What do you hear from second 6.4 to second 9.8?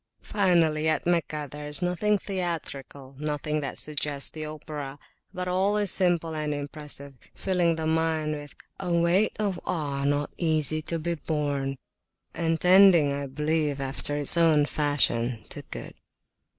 impressive, filling the mind with A weight of